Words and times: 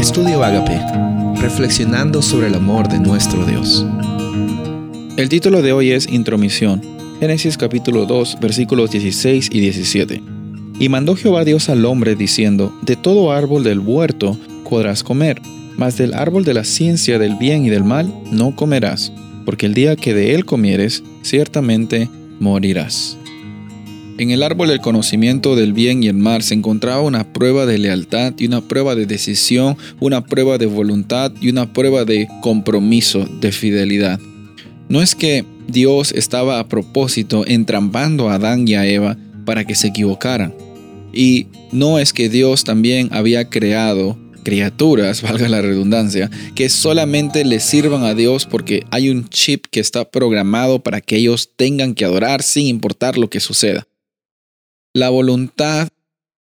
Estudio 0.00 0.42
Agape, 0.42 0.80
reflexionando 1.42 2.22
sobre 2.22 2.46
el 2.46 2.54
amor 2.54 2.88
de 2.88 2.98
nuestro 2.98 3.44
Dios. 3.44 3.84
El 5.18 5.28
título 5.28 5.60
de 5.60 5.74
hoy 5.74 5.90
es 5.90 6.08
Intromisión, 6.10 6.80
Génesis 7.20 7.58
capítulo 7.58 8.06
2, 8.06 8.38
versículos 8.40 8.90
16 8.92 9.50
y 9.52 9.60
17. 9.60 10.22
Y 10.78 10.88
mandó 10.88 11.16
Jehová 11.16 11.44
Dios 11.44 11.68
al 11.68 11.84
hombre 11.84 12.16
diciendo, 12.16 12.74
De 12.80 12.96
todo 12.96 13.30
árbol 13.30 13.62
del 13.62 13.80
huerto 13.80 14.38
podrás 14.70 15.04
comer, 15.04 15.42
mas 15.76 15.98
del 15.98 16.14
árbol 16.14 16.46
de 16.46 16.54
la 16.54 16.64
ciencia 16.64 17.18
del 17.18 17.36
bien 17.36 17.66
y 17.66 17.68
del 17.68 17.84
mal 17.84 18.10
no 18.32 18.56
comerás, 18.56 19.12
porque 19.44 19.66
el 19.66 19.74
día 19.74 19.96
que 19.96 20.14
de 20.14 20.34
él 20.34 20.46
comieres, 20.46 21.04
ciertamente 21.20 22.08
morirás. 22.38 23.18
En 24.20 24.30
el 24.30 24.42
árbol 24.42 24.68
del 24.68 24.82
conocimiento 24.82 25.56
del 25.56 25.72
bien 25.72 26.02
y 26.02 26.08
el 26.08 26.16
mal 26.18 26.42
se 26.42 26.52
encontraba 26.52 27.00
una 27.00 27.32
prueba 27.32 27.64
de 27.64 27.78
lealtad 27.78 28.34
y 28.36 28.48
una 28.48 28.60
prueba 28.60 28.94
de 28.94 29.06
decisión, 29.06 29.78
una 29.98 30.26
prueba 30.26 30.58
de 30.58 30.66
voluntad 30.66 31.32
y 31.40 31.48
una 31.48 31.72
prueba 31.72 32.04
de 32.04 32.28
compromiso, 32.42 33.26
de 33.40 33.50
fidelidad. 33.50 34.20
No 34.90 35.00
es 35.00 35.14
que 35.14 35.46
Dios 35.68 36.12
estaba 36.12 36.58
a 36.58 36.68
propósito 36.68 37.46
entrampando 37.46 38.28
a 38.28 38.34
Adán 38.34 38.68
y 38.68 38.74
a 38.74 38.86
Eva 38.86 39.16
para 39.46 39.64
que 39.64 39.74
se 39.74 39.86
equivocaran. 39.86 40.52
Y 41.14 41.46
no 41.72 41.98
es 41.98 42.12
que 42.12 42.28
Dios 42.28 42.64
también 42.64 43.08
había 43.12 43.48
creado 43.48 44.18
criaturas, 44.42 45.22
valga 45.22 45.48
la 45.48 45.62
redundancia, 45.62 46.30
que 46.54 46.68
solamente 46.68 47.42
le 47.46 47.58
sirvan 47.58 48.04
a 48.04 48.14
Dios 48.14 48.44
porque 48.44 48.84
hay 48.90 49.08
un 49.08 49.30
chip 49.30 49.64
que 49.70 49.80
está 49.80 50.10
programado 50.10 50.82
para 50.82 51.00
que 51.00 51.16
ellos 51.16 51.48
tengan 51.56 51.94
que 51.94 52.04
adorar 52.04 52.42
sin 52.42 52.66
importar 52.66 53.16
lo 53.16 53.30
que 53.30 53.40
suceda. 53.40 53.86
La 54.92 55.08
voluntad 55.08 55.88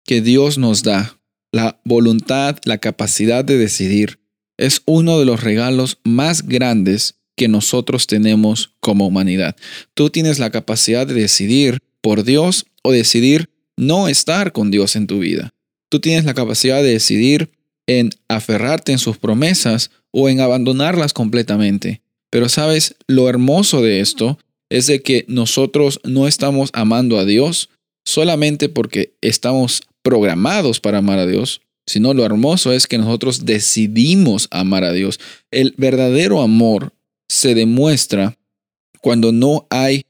que 0.04 0.22
Dios 0.22 0.58
nos 0.58 0.84
da, 0.84 1.18
la 1.54 1.80
voluntad, 1.86 2.58
la 2.66 2.80
capacidad 2.80 3.46
de 3.46 3.58
decidir, 3.58 4.20
es 4.58 4.82
uno 4.86 5.20
de 5.20 5.26
los 5.26 5.42
regalos 5.42 6.00
más 6.04 6.46
grandes 6.46 7.16
que 7.38 7.48
nosotros 7.48 8.08
tenemos 8.08 8.74
como 8.82 9.08
humanidad. 9.08 9.56
Tú 9.94 10.10
tienes 10.10 10.40
la 10.40 10.50
capacidad 10.50 11.08
de 11.08 11.14
decidir 11.14 11.80
por 12.02 12.24
Dios 12.24 12.66
o 12.84 12.92
decidir 12.92 13.50
no 13.78 14.08
estar 14.10 14.52
con 14.52 14.70
Dios 14.70 14.96
en 14.96 15.08
tu 15.08 15.20
vida. 15.20 15.54
Tú 15.90 16.00
tienes 16.00 16.26
la 16.26 16.34
capacidad 16.34 16.84
de 16.84 16.92
decidir 16.92 17.52
en 17.88 18.10
aferrarte 18.28 18.92
en 18.92 19.00
sus 19.00 19.18
promesas 19.18 19.92
o 20.12 20.28
en 20.28 20.42
abandonarlas 20.42 21.14
completamente. 21.14 22.02
Pero 22.30 22.50
sabes, 22.50 22.96
lo 23.08 23.30
hermoso 23.30 23.82
de 23.82 24.02
esto 24.02 24.40
es 24.70 24.88
de 24.88 25.02
que 25.02 25.26
nosotros 25.28 26.02
no 26.04 26.28
estamos 26.28 26.70
amando 26.74 27.18
a 27.18 27.26
Dios, 27.26 27.70
solamente 28.06 28.70
porque 28.70 29.14
estamos 29.22 29.82
programados 30.02 30.80
para 30.80 31.00
amar 31.00 31.20
a 31.20 31.26
Dios, 31.26 31.62
sino 31.88 32.14
lo 32.14 32.26
hermoso 32.26 32.72
es 32.72 32.88
que 32.88 32.98
nosotros 32.98 33.46
decidimos 33.46 34.48
amar 34.52 34.84
a 34.84 34.94
Dios. 34.94 35.20
El 35.52 35.74
verdadero 35.78 36.42
amor 36.42 36.94
se 37.28 37.56
demuestra 37.56 38.38
cuando 39.02 39.32
no 39.32 39.68
hay 39.70 40.06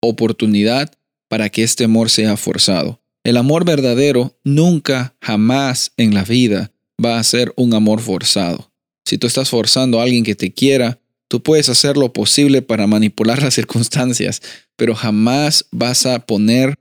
oportunidad 0.00 0.92
para 1.28 1.48
que 1.50 1.62
este 1.62 1.84
amor 1.84 2.10
sea 2.10 2.36
forzado. 2.36 3.00
El 3.22 3.36
amor 3.36 3.64
verdadero 3.64 4.38
nunca, 4.44 5.14
jamás 5.20 5.92
en 5.96 6.14
la 6.14 6.24
vida 6.24 6.72
va 7.04 7.18
a 7.18 7.24
ser 7.24 7.52
un 7.56 7.74
amor 7.74 8.00
forzado. 8.00 8.72
Si 9.04 9.18
tú 9.18 9.26
estás 9.26 9.50
forzando 9.50 10.00
a 10.00 10.04
alguien 10.04 10.24
que 10.24 10.34
te 10.34 10.52
quiera, 10.52 10.98
tú 11.28 11.42
puedes 11.42 11.68
hacer 11.68 11.96
lo 11.96 12.12
posible 12.12 12.62
para 12.62 12.86
manipular 12.86 13.42
las 13.42 13.54
circunstancias, 13.60 14.42
pero 14.76 14.94
jamás 14.94 15.66
vas 15.70 16.06
a 16.06 16.18
poner 16.26 16.74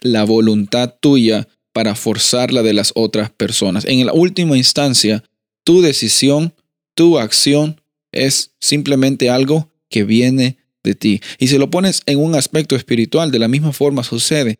la 0.00 0.24
voluntad 0.24 0.94
tuya 1.00 1.48
para 1.72 1.94
forzar 1.94 2.52
la 2.52 2.62
de 2.62 2.72
las 2.72 2.92
otras 2.94 3.30
personas. 3.30 3.84
En 3.84 4.04
la 4.06 4.12
última 4.12 4.56
instancia, 4.56 5.22
tu 5.64 5.82
decisión, 5.82 6.54
tu 6.94 7.18
acción 7.18 7.80
es 8.12 8.52
simplemente 8.60 9.28
algo 9.30 9.70
que 9.90 10.04
viene 10.04 10.56
de 10.82 10.94
ti. 10.94 11.20
Y 11.38 11.48
si 11.48 11.58
lo 11.58 11.70
pones 11.70 12.02
en 12.06 12.18
un 12.18 12.34
aspecto 12.34 12.76
espiritual, 12.76 13.30
de 13.30 13.38
la 13.38 13.48
misma 13.48 13.72
forma 13.72 14.04
sucede. 14.04 14.58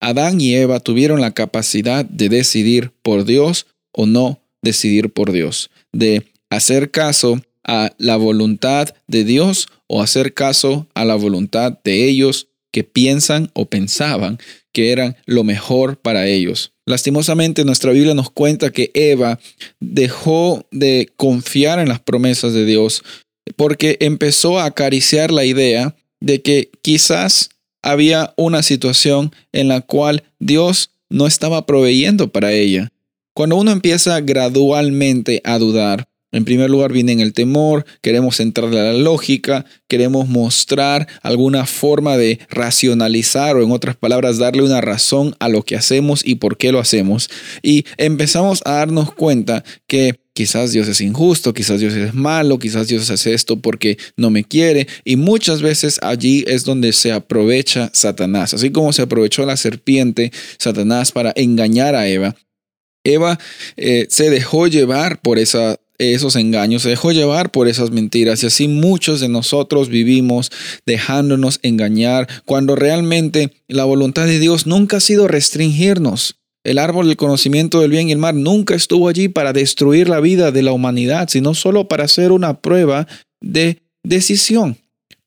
Adán 0.00 0.40
y 0.40 0.54
Eva 0.54 0.80
tuvieron 0.80 1.20
la 1.20 1.32
capacidad 1.32 2.04
de 2.04 2.28
decidir 2.28 2.92
por 3.02 3.24
Dios 3.24 3.66
o 3.92 4.06
no 4.06 4.40
decidir 4.62 5.10
por 5.10 5.32
Dios, 5.32 5.70
de 5.92 6.24
hacer 6.50 6.90
caso 6.90 7.40
a 7.64 7.92
la 7.98 8.16
voluntad 8.16 8.94
de 9.06 9.24
Dios 9.24 9.68
o 9.86 10.02
hacer 10.02 10.34
caso 10.34 10.86
a 10.94 11.04
la 11.04 11.14
voluntad 11.14 11.78
de 11.84 12.08
ellos 12.08 12.48
que 12.76 12.84
piensan 12.84 13.50
o 13.54 13.64
pensaban 13.64 14.36
que 14.70 14.92
eran 14.92 15.16
lo 15.24 15.44
mejor 15.44 15.96
para 15.96 16.26
ellos. 16.26 16.74
Lastimosamente 16.84 17.64
nuestra 17.64 17.90
Biblia 17.90 18.12
nos 18.12 18.28
cuenta 18.28 18.70
que 18.70 18.90
Eva 18.92 19.40
dejó 19.80 20.68
de 20.70 21.10
confiar 21.16 21.78
en 21.78 21.88
las 21.88 22.00
promesas 22.00 22.52
de 22.52 22.66
Dios 22.66 23.02
porque 23.56 23.96
empezó 24.00 24.58
a 24.58 24.66
acariciar 24.66 25.30
la 25.30 25.46
idea 25.46 25.96
de 26.20 26.42
que 26.42 26.70
quizás 26.82 27.48
había 27.80 28.34
una 28.36 28.62
situación 28.62 29.34
en 29.52 29.68
la 29.68 29.80
cual 29.80 30.24
Dios 30.38 30.90
no 31.08 31.26
estaba 31.26 31.64
proveyendo 31.64 32.28
para 32.28 32.52
ella. 32.52 32.92
Cuando 33.32 33.56
uno 33.56 33.70
empieza 33.70 34.20
gradualmente 34.20 35.40
a 35.44 35.58
dudar, 35.58 36.10
en 36.36 36.44
primer 36.44 36.68
lugar 36.68 36.92
viene 36.92 37.14
el 37.22 37.32
temor, 37.32 37.86
queremos 38.02 38.40
entrarle 38.40 38.78
a 38.78 38.84
la 38.84 38.92
lógica, 38.92 39.64
queremos 39.88 40.28
mostrar 40.28 41.08
alguna 41.22 41.64
forma 41.64 42.18
de 42.18 42.40
racionalizar 42.50 43.56
o 43.56 43.64
en 43.64 43.70
otras 43.70 43.96
palabras 43.96 44.36
darle 44.36 44.62
una 44.62 44.82
razón 44.82 45.34
a 45.38 45.48
lo 45.48 45.62
que 45.62 45.76
hacemos 45.76 46.20
y 46.22 46.34
por 46.34 46.58
qué 46.58 46.72
lo 46.72 46.78
hacemos. 46.78 47.30
Y 47.62 47.86
empezamos 47.96 48.60
a 48.66 48.72
darnos 48.72 49.14
cuenta 49.14 49.64
que 49.86 50.20
quizás 50.34 50.72
Dios 50.72 50.88
es 50.88 51.00
injusto, 51.00 51.54
quizás 51.54 51.80
Dios 51.80 51.94
es 51.94 52.12
malo, 52.12 52.58
quizás 52.58 52.88
Dios 52.88 53.08
hace 53.08 53.32
esto 53.32 53.58
porque 53.58 53.96
no 54.18 54.28
me 54.28 54.44
quiere. 54.44 54.88
Y 55.04 55.16
muchas 55.16 55.62
veces 55.62 55.98
allí 56.02 56.44
es 56.46 56.64
donde 56.64 56.92
se 56.92 57.12
aprovecha 57.12 57.88
Satanás. 57.94 58.52
Así 58.52 58.70
como 58.70 58.92
se 58.92 59.00
aprovechó 59.00 59.46
la 59.46 59.56
serpiente, 59.56 60.32
Satanás, 60.58 61.12
para 61.12 61.32
engañar 61.34 61.94
a 61.94 62.06
Eva. 62.06 62.36
Eva 63.04 63.38
eh, 63.78 64.06
se 64.10 64.28
dejó 64.28 64.66
llevar 64.66 65.22
por 65.22 65.38
esa 65.38 65.78
esos 65.98 66.36
engaños, 66.36 66.82
se 66.82 66.90
dejó 66.90 67.12
llevar 67.12 67.50
por 67.50 67.68
esas 67.68 67.90
mentiras 67.90 68.42
y 68.42 68.46
así 68.46 68.68
muchos 68.68 69.20
de 69.20 69.28
nosotros 69.28 69.88
vivimos 69.88 70.50
dejándonos 70.84 71.58
engañar 71.62 72.28
cuando 72.44 72.76
realmente 72.76 73.52
la 73.68 73.84
voluntad 73.84 74.26
de 74.26 74.38
Dios 74.38 74.66
nunca 74.66 74.98
ha 74.98 75.00
sido 75.00 75.28
restringirnos. 75.28 76.36
El 76.64 76.78
árbol 76.78 77.06
del 77.06 77.16
conocimiento 77.16 77.80
del 77.80 77.92
bien 77.92 78.08
y 78.08 78.12
el 78.12 78.18
mal 78.18 78.42
nunca 78.42 78.74
estuvo 78.74 79.08
allí 79.08 79.28
para 79.28 79.52
destruir 79.52 80.08
la 80.08 80.18
vida 80.20 80.50
de 80.50 80.62
la 80.62 80.72
humanidad, 80.72 81.28
sino 81.28 81.54
solo 81.54 81.86
para 81.86 82.04
hacer 82.04 82.32
una 82.32 82.60
prueba 82.60 83.06
de 83.40 83.82
decisión. 84.02 84.76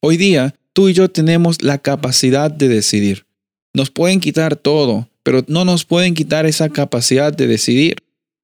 Hoy 0.01 0.18
día, 0.18 0.56
tú 0.74 0.90
y 0.90 0.94
yo 0.94 1.09
tenemos 1.09 1.62
la 1.62 1.78
capacidad 1.78 2.51
de 2.51 2.68
decidir. 2.68 3.25
Nos 3.74 3.90
pueden 3.90 4.19
quitar 4.19 4.56
todo, 4.56 5.09
pero 5.24 5.44
no 5.47 5.63
nos 5.63 5.86
pueden 5.86 6.13
quitar 6.13 6.46
esa 6.46 6.69
capacidad 6.69 7.31
de 7.31 7.47
decidir. 7.47 7.97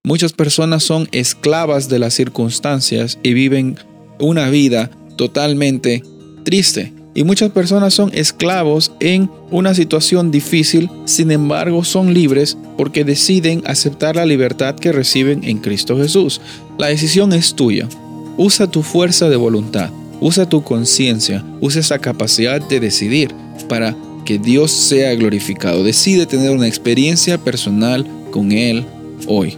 Muchas 0.05 0.33
personas 0.33 0.83
son 0.83 1.09
esclavas 1.11 1.89
de 1.89 1.97
las 1.97 2.13
circunstancias 2.13 3.17
y 3.23 3.33
viven 3.33 3.79
una 4.19 4.51
vida 4.51 4.91
totalmente 5.15 6.03
triste. 6.43 6.93
Y 7.15 7.23
muchas 7.23 7.49
personas 7.49 7.95
son 7.95 8.11
esclavos 8.13 8.91
en 8.99 9.31
una 9.49 9.73
situación 9.73 10.29
difícil, 10.29 10.91
sin 11.05 11.31
embargo 11.31 11.83
son 11.83 12.13
libres 12.13 12.55
porque 12.77 13.03
deciden 13.03 13.63
aceptar 13.65 14.15
la 14.15 14.27
libertad 14.27 14.75
que 14.75 14.91
reciben 14.91 15.43
en 15.43 15.57
Cristo 15.57 15.97
Jesús. 15.97 16.39
La 16.77 16.85
decisión 16.85 17.33
es 17.33 17.55
tuya. 17.55 17.89
Usa 18.37 18.69
tu 18.69 18.83
fuerza 18.83 19.27
de 19.27 19.37
voluntad, 19.37 19.89
usa 20.21 20.47
tu 20.47 20.63
conciencia, 20.63 21.43
usa 21.61 21.81
esa 21.81 21.97
capacidad 21.97 22.61
de 22.61 22.79
decidir 22.79 23.33
para 23.67 23.97
que 24.23 24.37
Dios 24.37 24.69
sea 24.69 25.15
glorificado. 25.15 25.83
Decide 25.83 26.27
tener 26.27 26.51
una 26.51 26.67
experiencia 26.67 27.39
personal 27.39 28.05
con 28.29 28.51
Él 28.51 28.85
hoy. 29.25 29.57